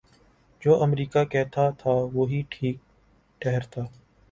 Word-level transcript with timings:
جو 0.61 0.81
امریکہ 0.83 1.23
کہتاتھا 1.23 1.91
وہی 2.13 2.41
ٹھیک 2.49 2.77
ٹھہرتا۔ 3.41 3.81